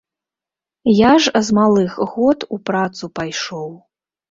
Я 0.99 1.11
ж 1.25 1.43
з 1.49 1.55
малых 1.59 1.91
год 2.15 2.49
у 2.59 2.61
працу 2.73 3.13
пайшоў. 3.23 3.71